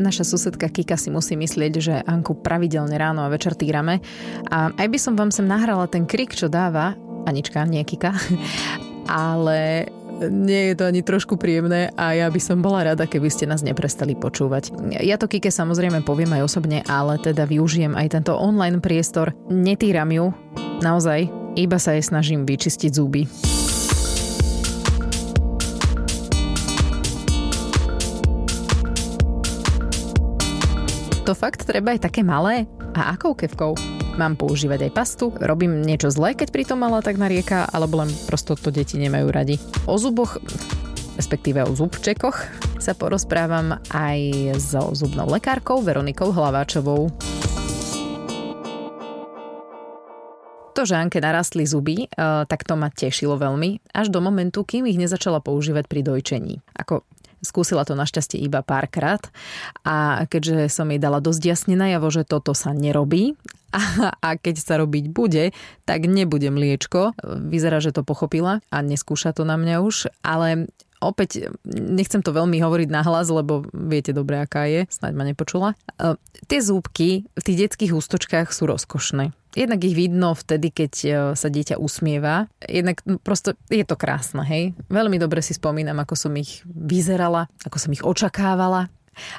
[0.00, 4.00] Naša susedka Kika si musí myslieť, že Anku pravidelne ráno a večer týrame.
[4.48, 6.96] A aj by som vám sem nahrala ten krik, čo dáva,
[7.28, 8.16] Anička, nie Kika,
[9.12, 9.92] ale
[10.28, 13.64] nie je to ani trošku príjemné a ja by som bola rada, keby ste nás
[13.64, 14.72] neprestali počúvať.
[15.00, 19.32] Ja to Kike samozrejme poviem aj osobne, ale teda využijem aj tento online priestor.
[19.48, 20.32] Netýram ju,
[20.80, 23.24] naozaj, iba sa jej snažím vyčistiť zuby.
[31.30, 32.66] To fakt treba aj také malé?
[32.90, 33.78] A akou kevkou?
[34.18, 35.30] Mám používať aj pastu?
[35.38, 37.70] Robím niečo zlé, keď pritom mala tak narieka?
[37.70, 39.54] Alebo len prosto to deti nemajú radi?
[39.86, 40.42] O zuboch
[41.14, 42.34] respektíve o zubčekoch
[42.82, 44.18] sa porozprávam aj
[44.58, 47.14] so zubnou lekárkou Veronikou Hlaváčovou.
[50.74, 54.90] To, že Anke narastli zuby, eh, tak to ma tešilo veľmi, až do momentu, kým
[54.90, 56.58] ich nezačala používať pri dojčení.
[56.74, 57.06] Ako
[57.40, 59.20] Skúsila to našťastie iba párkrát
[59.84, 63.34] a keďže som jej dala dosť jasne najavo, že toto sa nerobí
[63.76, 65.56] a, a keď sa robiť bude,
[65.88, 67.16] tak nebude mliečko.
[67.24, 70.68] Vyzerá, že to pochopila a neskúša to na mňa už, ale
[71.00, 75.68] opäť nechcem to veľmi hovoriť na hlas, lebo viete dobre, aká je, snáď ma nepočula.
[75.96, 76.14] E,
[76.46, 79.32] tie zúbky v tých detských ústočkách sú rozkošné.
[79.54, 82.46] Jednak ich vidno vtedy, keď e, sa dieťa usmieva.
[82.62, 84.78] Jednak prosto je to krásne, hej.
[84.86, 88.92] Veľmi dobre si spomínam, ako som ich vyzerala, ako som ich očakávala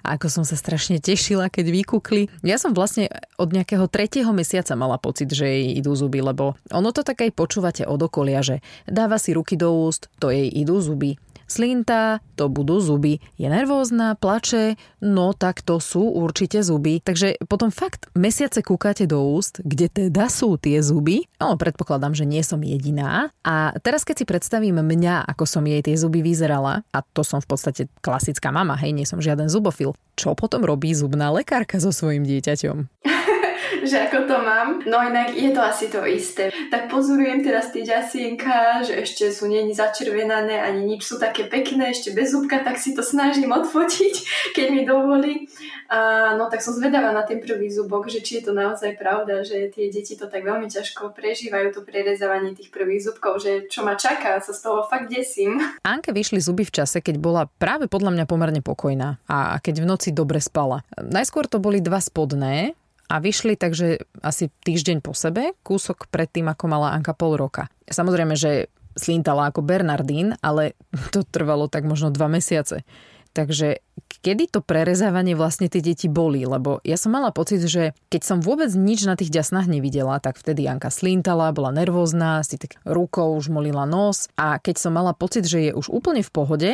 [0.03, 2.27] a ako som sa strašne tešila, keď vykúkli.
[2.45, 6.91] Ja som vlastne od nejakého tretieho mesiaca mala pocit, že jej idú zuby, lebo ono
[6.93, 10.77] to tak aj počúvate od okolia, že dáva si ruky do úst, to jej idú
[10.83, 11.17] zuby
[11.51, 13.19] slintá, to budú zuby.
[13.35, 17.03] Je nervózna, plače, no tak to sú určite zuby.
[17.03, 21.27] Takže potom fakt mesiace kúkate do úst, kde teda sú tie zuby.
[21.43, 23.35] No, predpokladám, že nie som jediná.
[23.43, 27.43] A teraz keď si predstavím mňa, ako som jej tie zuby vyzerala, a to som
[27.43, 31.91] v podstate klasická mama, hej, nie som žiaden zubofil, čo potom robí zubná lekárka so
[31.91, 32.77] svojím dieťaťom?
[33.89, 34.67] že ako to mám.
[34.85, 36.53] No inak je to asi to isté.
[36.69, 41.91] Tak pozorujem teraz tie ďasienka, že ešte sú není začervenané, ani nič sú také pekné,
[41.91, 44.13] ešte bez zubka, tak si to snažím odfotiť,
[44.53, 45.49] keď mi dovolí.
[45.91, 49.43] A no tak som zvedavá na ten prvý zubok, že či je to naozaj pravda,
[49.43, 53.83] že tie deti to tak veľmi ťažko prežívajú, to prerezávanie tých prvých zubkov, že čo
[53.83, 55.59] ma čaká, sa z toho fakt desím.
[55.83, 59.89] Anke vyšli zuby v čase, keď bola práve podľa mňa pomerne pokojná a keď v
[59.89, 60.85] noci dobre spala.
[60.95, 62.77] Najskôr to boli dva spodné,
[63.11, 67.67] a vyšli takže asi týždeň po sebe, kúsok predtým, ako mala Anka pol roka.
[67.91, 70.79] Samozrejme, že slintala ako Bernardín, ale
[71.13, 72.87] to trvalo tak možno dva mesiace.
[73.31, 73.79] Takže
[74.19, 76.43] kedy to prerezávanie vlastne tie deti boli?
[76.43, 80.35] Lebo ja som mala pocit, že keď som vôbec nič na tých ďasnách nevidela, tak
[80.35, 85.15] vtedy Anka slintala, bola nervózna, si tak rukou už molila nos a keď som mala
[85.15, 86.71] pocit, že je už úplne v pohode,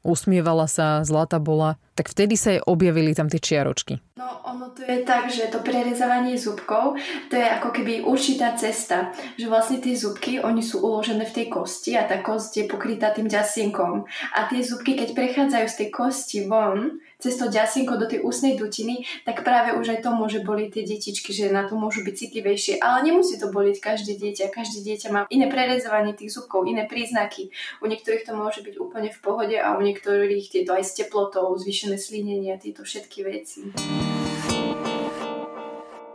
[0.00, 4.00] usmievala sa, zlata bola, tak vtedy sa jej objavili tam tie čiaročky.
[4.16, 6.96] No ono to je tak, že to prerezávanie zubkov,
[7.28, 11.46] to je ako keby určitá cesta, že vlastne tie zubky, oni sú uložené v tej
[11.52, 14.08] kosti a tá kosť je pokrytá tým ďasinkom.
[14.36, 18.56] A tie zubky, keď prechádzajú z tej kosti von, cez to ďasinko do tej ústnej
[18.56, 22.14] dutiny, tak práve už aj to môže boliť tie detičky, že na to môžu byť
[22.16, 22.74] citlivejšie.
[22.80, 24.48] Ale nemusí to boliť každé dieťa.
[24.48, 27.52] Každé dieťa má iné prerezovanie tých zubkov, iné príznaky.
[27.84, 31.52] U niektorých to môže byť úplne v pohode a u niektorých tieto aj s teplotou,
[31.60, 33.60] zvýšené slínenie a tieto všetky veci.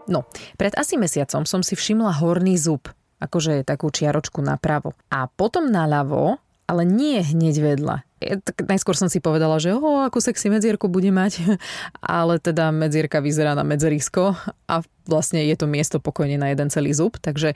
[0.06, 0.26] No,
[0.58, 4.94] pred asi mesiacom som si všimla horný zub, akože takú čiaročku napravo.
[5.10, 6.38] A potom naľavo,
[6.70, 8.06] ale nie hneď vedľa
[8.41, 11.46] tak najskôr som si povedala, že o, akú sexy medzierku bude mať,
[12.02, 14.34] ale teda medzierka vyzerá na medzerisko
[14.66, 14.75] a
[15.06, 17.53] vlastne je to miesto pokojne na jeden celý zub, takže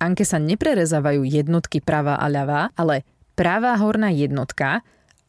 [0.00, 3.04] Anke sa neprerezávajú jednotky pravá a ľavá, ale
[3.36, 4.80] pravá horná jednotka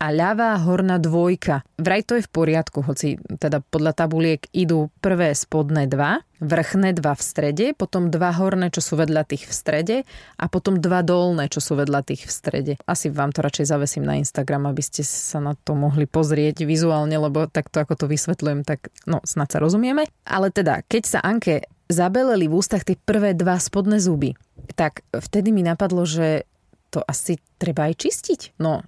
[0.02, 1.62] a ľavá horná dvojka.
[1.78, 7.14] Vraj to je v poriadku, hoci teda podľa tabuliek idú prvé spodné dva, vrchné dva
[7.14, 9.98] v strede, potom dva horné, čo sú vedľa tých v strede
[10.42, 12.74] a potom dva dolné, čo sú vedľa tých v strede.
[12.90, 17.14] Asi vám to radšej zavesím na Instagram, aby ste sa na to mohli pozrieť vizuálne,
[17.22, 20.10] lebo takto ako to vysvetľujem, tak no snad sa rozumieme.
[20.26, 24.34] Ale teda, keď sa Anke zabeleli v ústach tie prvé dva spodné zuby,
[24.74, 26.50] tak vtedy mi napadlo, že
[26.90, 28.42] to asi treba aj čistiť.
[28.60, 28.84] No,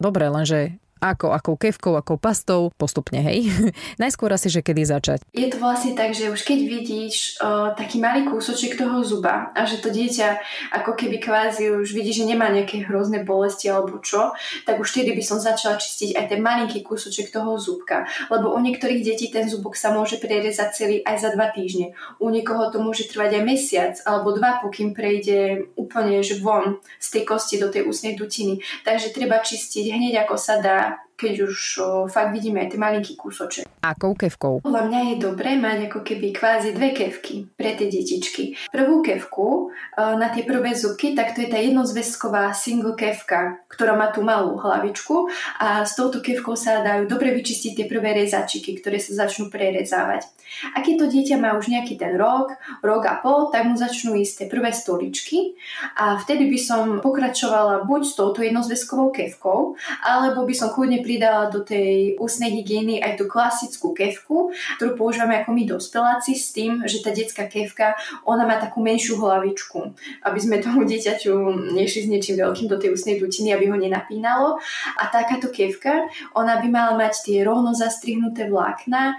[0.00, 3.52] Dobre, lenže ako, akou kevkou, akou pastou, postupne, hej.
[4.02, 5.18] Najskôr asi, že kedy začať.
[5.36, 9.68] Je to vlastne tak, že už keď vidíš uh, taký malý kúsoček toho zuba a
[9.68, 10.40] že to dieťa
[10.72, 14.32] ako keby kvázi už vidí, že nemá nejaké hrozné bolesti alebo čo,
[14.64, 18.08] tak už vtedy by som začala čistiť aj ten malinký kúsoček toho zubka.
[18.32, 21.92] Lebo u niektorých detí ten zubok sa môže prerezať celý aj za dva týždne.
[22.22, 27.08] U niekoho to môže trvať aj mesiac alebo dva, pokým prejde úplne že von z
[27.12, 28.64] tej kosti do tej ústnej dutiny.
[28.82, 32.80] Takže treba čistiť hneď ako sa dá yeah keď už o, fakt vidíme aj ten
[32.80, 33.64] malinký kúsoček.
[33.80, 34.60] Akou kevkou?
[34.60, 38.52] Podľa mňa je dobré mať ako keby kvázi dve kevky pre tie detičky.
[38.68, 43.96] Prvú kevku o, na tie prvé zubky, tak to je tá jednozväzková single kevka, ktorá
[43.96, 48.76] má tú malú hlavičku a s touto kevkou sa dajú dobre vyčistiť tie prvé rezačiky,
[48.78, 50.28] ktoré sa začnú prerezávať.
[50.78, 54.14] A keď to dieťa má už nejaký ten rok, rok a pol, tak mu začnú
[54.14, 55.58] ísť tie prvé stoličky
[55.98, 59.74] a vtedy by som pokračovala buď s touto jednozväzkovou kevkou,
[60.06, 64.50] alebo by som kľudne pridala do tej ústnej hygieny aj tú klasickú kevku,
[64.82, 67.94] ktorú používame ako my dospeláci s tým, že tá detská kevka,
[68.26, 69.94] ona má takú menšiu hlavičku,
[70.26, 71.32] aby sme tomu dieťaťu
[71.78, 74.58] nešli s niečím veľkým do tej ústnej dutiny, aby ho nenapínalo.
[74.98, 79.14] A takáto kevka, ona by mala mať tie rovno zastrihnuté vlákna, e,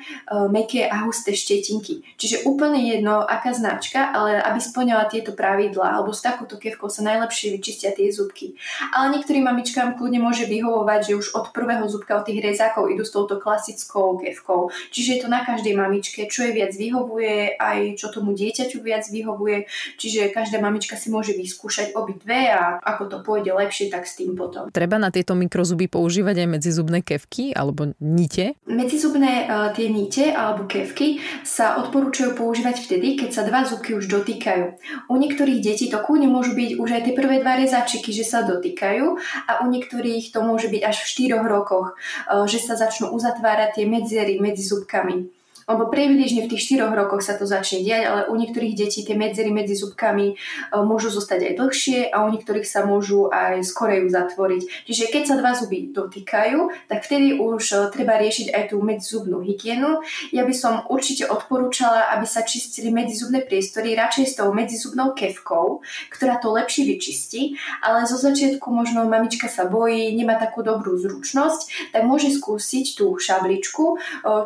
[0.52, 2.04] meké a husté štetinky.
[2.18, 7.06] Čiže úplne jedno, aká značka, ale aby splňala tieto pravidlá, alebo s takouto kevkou sa
[7.06, 8.58] najlepšie vyčistia tie zubky.
[8.92, 13.06] Ale niektorým mamičkám kľudne môže vyhovovať, že už od prvého zubka, od tých rezákov idú
[13.06, 14.74] s touto klasickou kevkou.
[14.90, 19.06] Čiže je to na každej mamičke, čo je viac vyhovuje, aj čo tomu dieťaťu viac
[19.06, 19.70] vyhovuje.
[20.02, 24.34] Čiže každá mamička si môže vyskúšať obidve a ako to pôjde lepšie, tak s tým
[24.34, 24.74] potom.
[24.74, 28.56] Treba na tieto mikrozuby používať aj medzizubné kevky alebo nite?
[28.66, 34.08] Medzizubné uh, tie nite alebo kevky sa odporúčajú používať vtedy, keď sa dva zubky už
[34.08, 34.66] dotýkajú.
[35.12, 38.48] U niektorých detí to kľudne môžu byť už aj tie prvé dva rezačiky, že sa
[38.48, 39.06] dotýkajú
[39.50, 43.82] a u niektorých to môže byť až v 4 rokoch, uh, že sa začnú uzatvárať
[43.82, 45.37] tie medzery medzi zubkami
[45.68, 49.20] lebo približne v tých 4 rokoch sa to začne diať, ale u niektorých detí tie
[49.20, 50.36] medzery medzi zubkami e,
[50.80, 54.88] môžu zostať aj dlhšie a u niektorých sa môžu aj skorej zatvoriť.
[54.88, 59.44] Čiže keď sa dva zuby dotýkajú, tak vtedy už e, treba riešiť aj tú medzizubnú
[59.44, 60.00] hygienu.
[60.32, 65.84] Ja by som určite odporúčala, aby sa čistili medzizubné priestory radšej s tou medzizubnou kevkou,
[66.08, 71.92] ktorá to lepšie vyčistí, ale zo začiatku možno mamička sa bojí, nemá takú dobrú zručnosť,
[71.92, 73.96] tak môže skúsiť tú šabličku, e,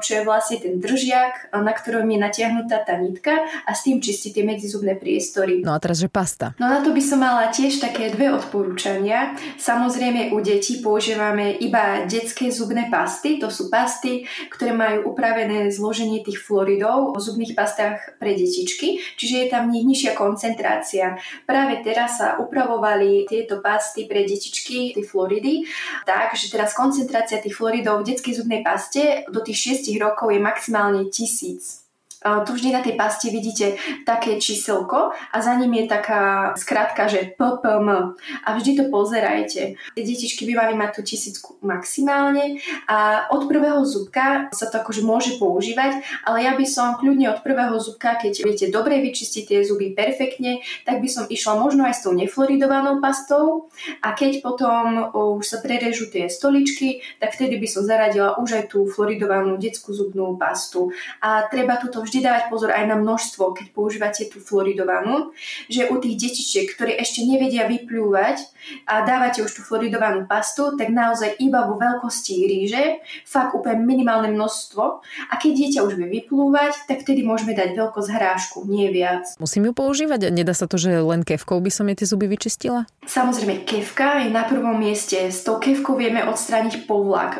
[0.02, 3.36] čo je vlastne ten držiak kožiak, na ktorom je natiahnutá tá nitka
[3.68, 5.60] a s tým čistí tie medzizubné priestory.
[5.60, 6.56] No a teraz, že pasta.
[6.56, 9.36] No na to by som mala tiež také dve odporúčania.
[9.60, 13.44] Samozrejme u detí používame iba detské zubné pasty.
[13.44, 19.36] To sú pasty, ktoré majú upravené zloženie tých fluoridov v zubných pastách pre detičky, čiže
[19.36, 21.20] je tam nižšia koncentrácia.
[21.44, 25.68] Práve teraz sa upravovali tieto pasty pre detičky, tie fluoridy,
[26.08, 30.40] tak, že teraz koncentrácia tých fluoridov v detskej zubnej paste do tých 6 rokov je
[30.40, 31.81] maximálne only seats
[32.22, 33.76] tu vždy na tej pasti vidíte
[34.06, 38.14] také číselko a za ním je taká skratka, že PPM.
[38.46, 39.74] A vždy to pozerajte.
[39.78, 45.02] Tie detičky by mali mať tú tisícku maximálne a od prvého zubka sa to akože
[45.02, 49.60] môže používať, ale ja by som kľudne od prvého zubka, keď viete dobre vyčistiť tie
[49.66, 53.72] zuby perfektne, tak by som išla možno aj s tou nefloridovanou pastou
[54.06, 58.64] a keď potom už sa prerežú tie stoličky, tak vtedy by som zaradila už aj
[58.70, 60.94] tú floridovanú detskú zubnú pastu.
[61.24, 65.32] A treba túto vždy dávať pozor aj na množstvo, keď používate tú floridovanú,
[65.72, 68.44] že u tých detičiek, ktoré ešte nevedia vyplúvať
[68.86, 72.84] a dávate už tú floridovanú pastu, tak naozaj iba vo veľkosti ríže,
[73.24, 74.84] fakt úplne minimálne množstvo.
[75.32, 79.32] A keď dieťa už vie vyplúvať, tak vtedy môžeme dať veľkosť hrášku, nie viac.
[79.40, 80.34] Musím ju používať?
[80.34, 82.90] Nedá sa to, že len kevkou by som jej tie zuby vyčistila?
[83.06, 85.30] Samozrejme, kevka je na prvom mieste.
[85.30, 87.40] S tou kevkou vieme odstrániť povlak, e,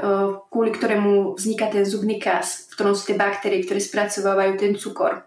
[0.50, 5.26] kvôli ktorému vzniká ten zubný kas v ktorom sú tie baktérie, ktoré spracovávajú ten cukor.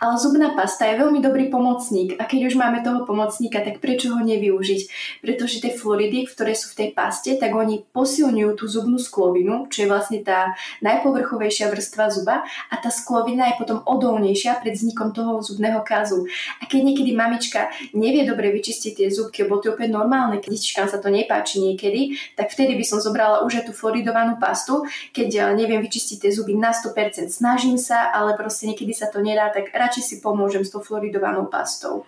[0.00, 4.12] Ale zubná pasta je veľmi dobrý pomocník a keď už máme toho pomocníka, tak prečo
[4.12, 4.80] ho nevyužiť?
[5.24, 9.84] Pretože tie fluoridy, ktoré sú v tej paste, tak oni posilňujú tú zubnú sklovinu, čo
[9.84, 15.40] je vlastne tá najpovrchovejšia vrstva zuba a tá sklovina je potom odolnejšia pred vznikom toho
[15.40, 16.26] zubného kazu.
[16.60, 20.50] A keď niekedy mamička nevie dobre vyčistiť tie zubky, lebo to je úplne normálne, keď
[20.58, 24.82] detičkám sa to nepáči niekedy, tak vtedy by som zobrala už aj tú fluoridovanú pastu,
[25.14, 27.30] keď eh, neviem vyčistiť tie zuby na 100%.
[27.30, 31.46] Snažím sa, ale proste niekedy sa to nedá, tak radšej si pomôžem s tou fluoridovanou
[31.46, 32.02] pastou.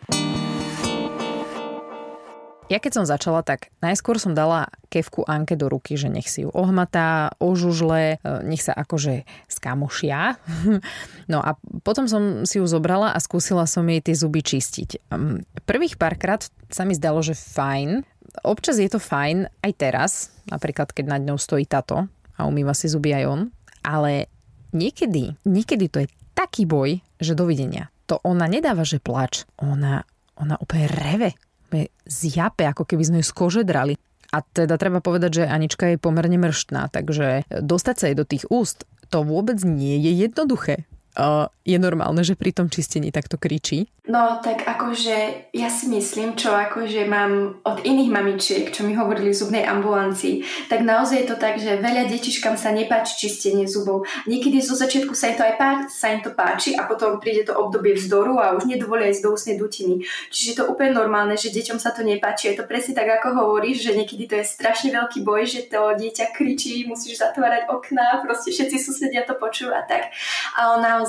[2.67, 6.43] Ja keď som začala, tak najskôr som dala kevku Anke do ruky, že nech si
[6.43, 10.35] ju ohmatá, ožužle, e, nech sa akože skamošia.
[11.27, 15.11] No a potom som si ju zobrala a skúsila som jej tie zuby čistiť.
[15.67, 16.39] Prvých párkrát
[16.71, 18.07] sa mi zdalo, že fajn.
[18.47, 22.07] Občas je to fajn aj teraz, napríklad keď nad ňou stojí tato
[22.39, 23.41] a umýva si zuby aj on.
[23.83, 24.31] Ale
[24.71, 27.89] niekedy, niekedy to je taký boj, že dovidenia.
[28.13, 29.49] To ona nedáva, že plač.
[29.57, 30.05] Ona,
[30.37, 31.31] ona úplne reve.
[31.67, 33.97] Úplne zjape, ako keby sme ju skožedrali.
[34.31, 38.45] A teda treba povedať, že Anička je pomerne mrštná, takže dostať sa jej do tých
[38.53, 40.85] úst, to vôbec nie je jednoduché.
[41.17, 43.91] Uh, je normálne, že pri tom čistení takto kričí?
[44.07, 49.35] No tak akože ja si myslím, čo akože mám od iných mamičiek, čo mi hovorili
[49.35, 54.07] v zubnej ambulancii, tak naozaj je to tak, že veľa detičkám sa nepáči čistenie zubov.
[54.31, 57.51] Niekedy zo začiatku sa im to aj páči, sa im to páči a potom príde
[57.51, 60.07] to obdobie vzdoru a už nedovolia ísť do ústnej dutiny.
[60.31, 62.55] Čiže to úplne normálne, že deťom sa to nepáči.
[62.55, 65.99] Je to presne tak, ako hovoríš, že niekedy to je strašne veľký boj, že to
[65.99, 70.15] dieťa kričí, musíš zatvárať okná, proste všetci susedia to počujú a tak.
[70.55, 71.06] Ale naozaj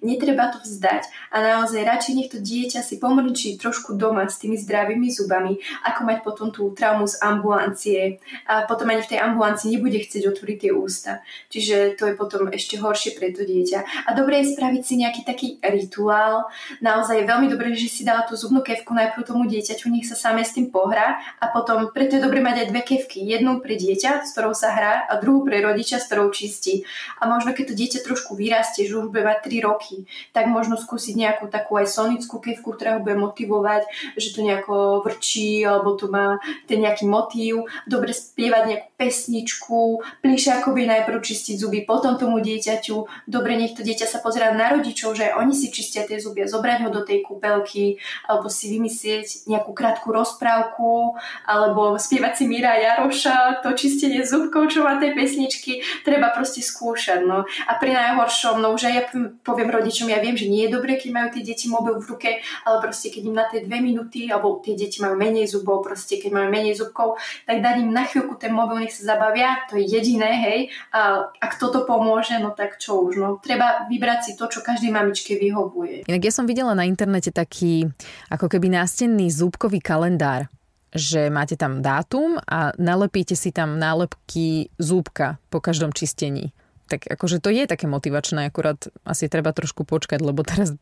[0.00, 4.54] netreba to vzdať a naozaj radšej nech to dieťa si pomrčí trošku doma s tými
[4.54, 9.74] zdravými zubami, ako mať potom tú traumu z ambulancie a potom ani v tej ambulancii
[9.74, 11.12] nebude chcieť otvoriť tie ústa.
[11.50, 14.06] Čiže to je potom ešte horšie pre to dieťa.
[14.06, 16.46] A dobre je spraviť si nejaký taký rituál.
[16.78, 20.14] Naozaj je veľmi dobré, že si dala tú zubnú kevku najprv tomu dieťaťu, nech sa
[20.14, 23.24] same s tým pohrá a potom preto je dobre mať aj dve kevky.
[23.24, 26.84] Jednu pre dieťa, s ktorou sa hrá a druhú pre rodiča, s ktorou čistí.
[27.18, 29.96] A možno keď to dieťa trošku vyrastie, že už bude mať 3 roky,
[30.32, 33.84] tak možno skúsiť nejakú takú aj sonic sonickú kevku, ktorá ho bude motivovať,
[34.16, 40.88] že to nejako vrčí, alebo tu má ten nejaký motív, dobre spievať nejakú pesničku, plišákovi
[40.88, 45.34] najprv čistiť zuby, potom tomu dieťaťu, dobre nech to dieťa sa pozerá na rodičov, že
[45.36, 49.76] oni si čistia tie zuby a zobrať ho do tej kúpelky, alebo si vymyslieť nejakú
[49.76, 56.32] krátku rozprávku, alebo spievať si Mira Jaroša, to čistenie zubkov, čo má tej pesničky, treba
[56.32, 57.26] proste skúšať.
[57.26, 57.44] No.
[57.68, 59.03] A pri najhoršom, no už aj ja
[59.42, 62.30] poviem rodičom, ja viem, že nie je dobre, keď majú tie deti mobil v ruke,
[62.64, 66.16] ale proste keď im na tie dve minúty, alebo tie deti majú menej zubov, proste
[66.22, 69.76] keď majú menej zubkov, tak dať im na chvíľku ten mobil, nech sa zabavia, to
[69.76, 70.60] je jediné, hej.
[70.94, 73.28] A ak toto pomôže, no tak čo už, no.
[73.42, 76.06] Treba vybrať si to, čo každej mamičke vyhovuje.
[76.06, 77.90] Inak ja som videla na internete taký
[78.30, 80.46] ako keby nástenný zúbkový kalendár
[80.94, 86.54] že máte tam dátum a nalepíte si tam nálepky zúbka po každom čistení
[86.86, 90.76] tak akože to je také motivačné, akurát asi treba trošku počkať, lebo teraz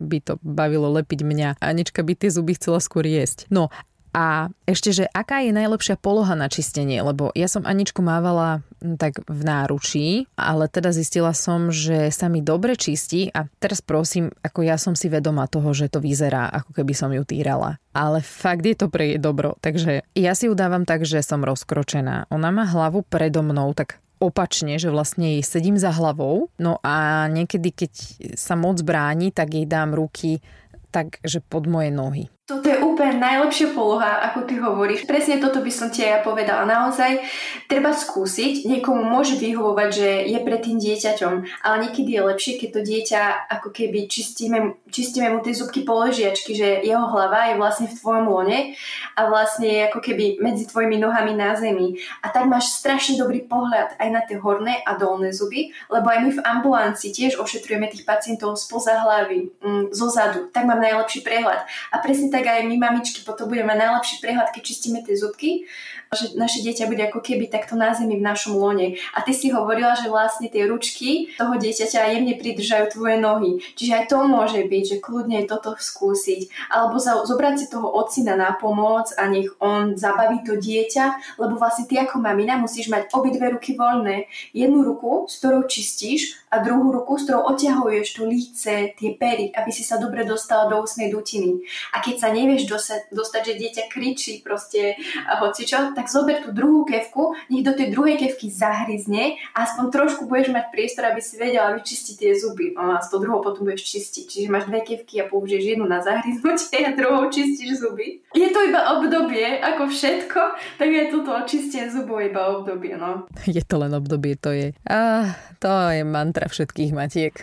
[0.00, 1.48] by to bavilo lepiť mňa.
[1.60, 3.50] Anička by tie zuby chcela skôr jesť.
[3.52, 3.68] No
[4.10, 8.98] a ešte, že aká je najlepšia poloha na čistenie, lebo ja som Aničku mávala hm,
[8.98, 14.34] tak v náručí, ale teda zistila som, že sa mi dobre čistí a teraz prosím,
[14.42, 17.78] ako ja som si vedoma toho, že to vyzerá, ako keby som ju týrala.
[17.94, 21.46] Ale fakt je to pre jej dobro, takže ja si ju dávam tak, že som
[21.46, 22.26] rozkročená.
[22.34, 27.26] Ona má hlavu predo mnou, tak opačne, že vlastne jej sedím za hlavou, no a
[27.32, 27.92] niekedy, keď
[28.36, 30.44] sa moc bráni, tak jej dám ruky
[30.92, 32.28] tak, že pod moje nohy.
[32.50, 35.06] Toto je úplne najlepšia poloha, ako ty hovoríš.
[35.06, 36.66] Presne toto by som ti ja povedala.
[36.66, 37.22] Naozaj
[37.70, 38.66] treba skúsiť.
[38.66, 43.22] Niekomu môže vyhovovať, že je pred tým dieťaťom, ale niekedy je lepšie, keď to dieťa
[43.54, 48.26] ako keby čistíme, čistíme mu tie zubky položiačky, že jeho hlava je vlastne v tvojom
[48.26, 48.74] lone
[49.14, 52.02] a vlastne je ako keby medzi tvojimi nohami na zemi.
[52.18, 56.18] A tak máš strašne dobrý pohľad aj na tie horné a dolné zuby, lebo aj
[56.18, 60.50] my v ambulancii tiež ošetrujeme tých pacientov spoza hlavy, mm, zo zadu.
[60.50, 61.62] Tak mám najlepší prehľad.
[61.94, 65.68] A presne tak tak aj my mamičky potom budeme najlepší prehľad, keď čistíme tie zubky,
[66.10, 68.96] že naše dieťa bude ako keby takto na zemi v našom lone.
[69.12, 73.62] A ty si hovorila, že vlastne tie ručky toho dieťaťa jemne pridržajú tvoje nohy.
[73.76, 76.72] Čiže aj to môže byť, že kľudne toto skúsiť.
[76.72, 81.60] Alebo za, zobrať si toho ocina na pomoc a nech on zabaví to dieťa, lebo
[81.60, 84.26] vlastne ty ako mamina musíš mať obidve ruky voľné.
[84.56, 89.54] Jednu ruku, s ktorou čistíš a druhú ruku, s ktorou oťahuješ to líce, tie pery,
[89.54, 91.62] aby si sa dobre dostala do ústnej dutiny.
[91.94, 94.98] A keď sa nevieš dostať, dostať že dieťa kričí proste
[95.38, 99.84] hoci čo, tak zober tú druhú kevku, nech do tej druhej kevky zahryzne a aspoň
[99.94, 102.74] trošku budeš mať priestor, aby si vedela vyčistiť tie zuby.
[102.74, 104.24] No a s tou druhou potom budeš čistiť.
[104.26, 108.24] Čiže máš dve kevky a použiješ jednu na zahryznutie a druhou čistíš zuby.
[108.34, 110.40] Je to iba obdobie, ako všetko,
[110.80, 113.28] tak je toto očistenie zubov iba obdobie, no.
[113.60, 114.72] Je to len obdobie, to je.
[114.86, 117.34] Ah, to je mantra mantra všetkých matiek.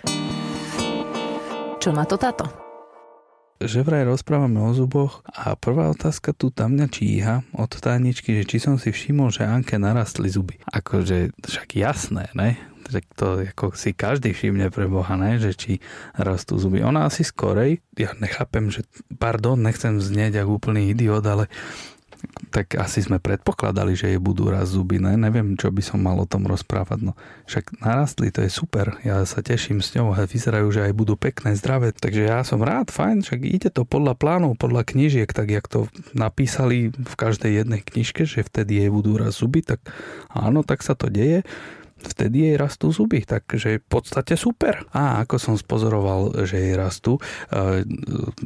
[1.78, 2.67] Čo má to táto?
[3.58, 8.44] Že vraj rozprávame o zuboch a prvá otázka tu tam mňa číha od tajničky, že
[8.46, 10.62] či som si všimol, že Anke narastli zuby.
[10.70, 12.58] Akože však jasné, ne?
[12.88, 15.36] že to ako si každý všimne pre Boha, ne?
[15.42, 15.84] že či
[16.16, 16.80] rastú zuby.
[16.86, 18.88] Ona asi skorej, ja nechápem, že
[19.20, 21.52] pardon, nechcem znieť ako úplný idiot, ale
[22.50, 24.98] tak asi sme predpokladali, že jej budú raz zuby.
[24.98, 25.20] Ne?
[25.20, 27.00] Neviem, čo by som mal o tom rozprávať.
[27.04, 27.14] No,
[27.46, 28.98] však narastli, to je super.
[29.04, 31.94] Ja sa teším s ňou vyzerajú, že aj budú pekné, zdravé.
[31.94, 35.92] Takže ja som rád, fajn, však ide to podľa plánov, podľa knížiek, tak jak to
[36.16, 39.84] napísali v každej jednej knižke, že vtedy jej budú raz zuby, tak
[40.32, 41.44] áno, tak sa to deje
[42.02, 44.86] vtedy jej rastú zuby, takže v podstate super.
[44.94, 47.18] A ako som spozoroval, že jej rastú,
[47.50, 47.84] e,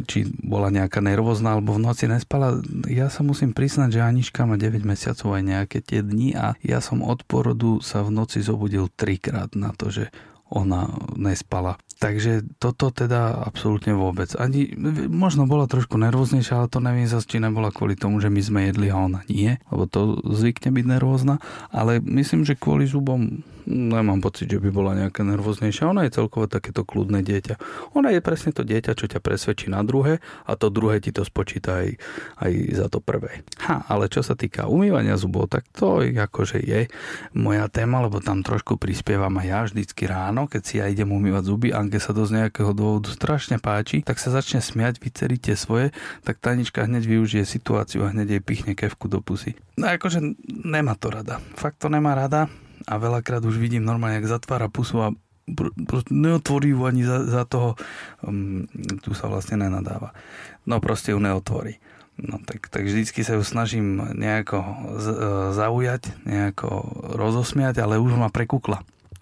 [0.07, 4.55] či bola nejaká nervózna alebo v noci nespala, ja sa musím priznať, že Anička má
[4.55, 8.87] 9 mesiacov aj nejaké tie dni a ja som od porodu sa v noci zobudil
[8.93, 10.11] trikrát na to, že
[10.51, 11.79] ona nespala.
[12.01, 14.33] Takže toto teda absolútne vôbec.
[14.33, 14.73] Ani,
[15.05, 18.59] možno bola trošku nervóznejšia, ale to neviem zase, či nebola kvôli tomu, že my sme
[18.73, 21.37] jedli a ona nie, lebo to zvykne byť nervózna,
[21.69, 25.89] ale myslím, že kvôli zubom nemám pocit, že by bola nejaká nervóznejšia.
[25.89, 27.55] Ona je celkovo takéto kľudné dieťa.
[27.97, 31.21] Ona je presne to dieťa, čo ťa presvedčí na druhé a to druhé ti to
[31.21, 31.89] spočíta aj,
[32.41, 33.45] aj za to prvé.
[33.61, 36.89] Ha, ale čo sa týka umývania zubov, tak to akože je
[37.37, 41.43] moja téma, lebo tam trošku prispievam aj ja vždycky ráno, keď si ja idem umývať
[41.45, 45.59] zuby, Anke sa to z nejakého dôvodu strašne páči, tak sa začne smiať, vycerí tie
[45.59, 45.91] svoje,
[46.23, 49.59] tak Tanička hneď využije situáciu a hneď jej pichne kevku do pusy.
[49.75, 51.43] No akože nemá to rada.
[51.59, 52.47] Fakt to nemá rada
[52.87, 55.11] a veľakrát už vidím normálne, jak zatvára pusu a
[56.07, 57.75] neotvorí ju ani za, za toho,
[58.23, 58.71] um,
[59.03, 60.15] tu sa vlastne nenadáva.
[60.63, 61.75] No proste ju neotvorí.
[62.15, 64.63] No tak, tak vždycky sa ju snažím nejako
[64.95, 65.19] z, uh,
[65.51, 66.71] zaujať, nejako
[67.19, 68.79] rozosmiať, ale už ma prekukla.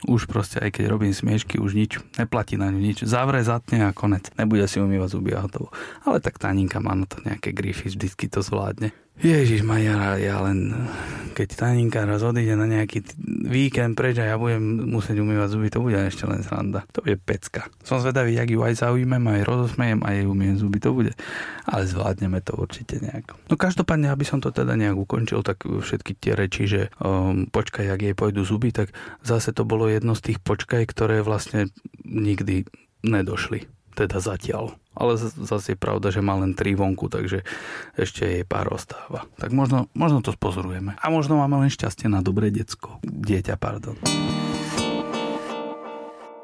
[0.08, 3.04] Už proste, aj keď robím smiešky, už nič, neplatí na ňu nič.
[3.04, 4.32] Zavre, zatne a konec.
[4.40, 5.76] Nebude si umývať zuby a hotovo.
[6.08, 8.96] Ale tak Taninka má na to nejaké grify, vždycky to zvládne.
[9.20, 10.72] Ježiš Maja, ja len
[11.36, 13.16] keď Taninka raz odíde na nejaký
[13.48, 16.84] víkend preč a ja budem musieť umývať zuby, to bude ešte len sranda.
[16.92, 17.72] To je pecka.
[17.84, 21.16] Som zvedavý, jak ju aj zaujmem, aj rozosmejem, aj umiem zuby, to bude.
[21.64, 23.40] Ale zvládneme to určite nejako.
[23.48, 27.88] No každopádne, aby som to teda nejak ukončil, tak všetky tie reči, že um, počkaj,
[27.88, 28.92] jak jej pôjdu zuby, tak
[29.24, 31.72] zase to bolo jedno z tých počkaj, ktoré vlastne
[32.04, 32.68] nikdy
[33.04, 33.68] nedošli.
[33.96, 37.48] Teda zatiaľ ale zase je pravda, že má len tri vonku, takže
[37.96, 39.24] ešte jej pár ostáva.
[39.40, 41.00] Tak možno, možno to spozorujeme.
[41.00, 43.00] A možno máme len šťastie na dobré decko.
[43.08, 43.96] Dieťa, pardon.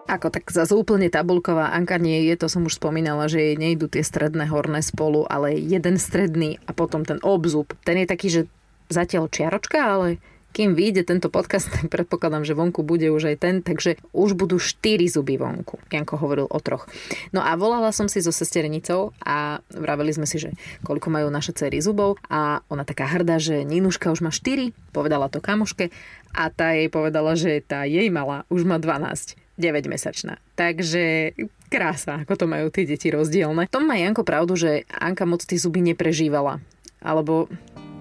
[0.05, 3.89] Ako tak zase úplne tabulková Anka nie je, to som už spomínala, že jej nejdu
[3.89, 7.73] tie stredné horné spolu, ale jeden stredný a potom ten obzub.
[7.81, 8.41] Ten je taký, že
[8.87, 10.21] zatiaľ čiaročka, ale
[10.55, 14.55] kým vyjde tento podcast, tak predpokladám, že vonku bude už aj ten, takže už budú
[14.55, 15.83] 4 zuby vonku.
[15.91, 16.87] Janko hovoril o troch.
[17.35, 20.55] No a volala som si so sesternicou a vraveli sme si, že
[20.87, 25.27] koľko majú naše cery zubov a ona taká hrdá, že Ninuška už má 4, povedala
[25.27, 25.91] to kamoške
[26.31, 29.43] a tá jej povedala, že tá jej mala už má 12.
[29.55, 30.35] 9-mesačná.
[30.59, 31.31] Takže
[31.71, 33.71] krása, ako to majú tie deti rozdielne.
[33.71, 36.59] tom má Janko pravdu, že Anka moc tie zuby neprežívala.
[36.99, 37.47] Alebo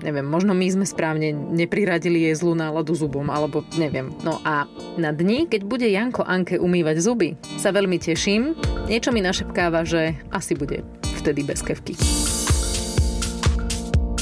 [0.02, 4.11] neviem, možno my sme správne nepriradili jej zlú náladu zubom, alebo neviem.
[4.26, 4.66] No a
[4.98, 8.59] na dni, keď bude Janko Anke umývať zuby, sa veľmi teším.
[8.90, 10.83] Niečo mi našepkáva, že asi bude
[11.22, 11.94] vtedy bez kevky.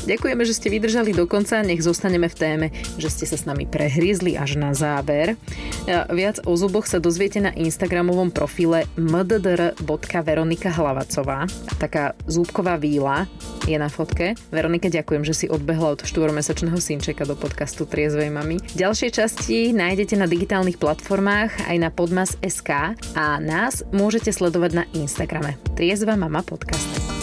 [0.03, 2.67] Ďakujeme, že ste vydržali do konca, nech zostaneme v téme,
[2.99, 5.39] že ste sa s nami prehrízli až na záver.
[5.87, 11.47] Viac o zuboch sa dozviete na Instagramovom profile mddr.veronika Hlavacová.
[11.79, 13.31] Taká zúbková víla
[13.63, 14.35] je na fotke.
[14.51, 18.59] Veronike, ďakujem, že si odbehla od 4-mesačného synčeka do podcastu Triezvej mami.
[18.75, 25.55] Ďalšie časti nájdete na digitálnych platformách aj na podmas.sk a nás môžete sledovať na Instagrame
[25.79, 27.22] Triezva mama podcast.